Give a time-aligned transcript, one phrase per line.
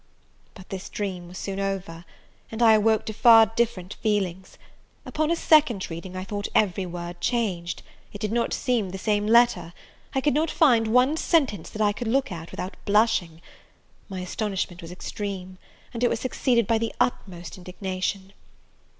[0.55, 2.05] But this dream was soon over,
[2.51, 4.57] and I awoke to far different feelings.
[5.05, 9.27] Upon a second reading I thought every word changed, it did not seem the same
[9.27, 9.73] letter,
[10.15, 13.43] I could not find one sentence that I could look at without blushing:
[14.09, 15.59] my astonishment was extreme,
[15.93, 18.33] and it was succeeded by the utmost indignation.